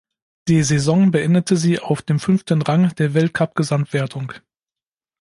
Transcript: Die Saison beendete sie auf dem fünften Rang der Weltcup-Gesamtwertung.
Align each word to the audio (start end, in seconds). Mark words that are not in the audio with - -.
Die 0.47 0.63
Saison 0.63 1.11
beendete 1.11 1.55
sie 1.57 1.79
auf 1.79 2.01
dem 2.01 2.19
fünften 2.19 2.63
Rang 2.63 2.95
der 2.95 3.13
Weltcup-Gesamtwertung. 3.13 4.33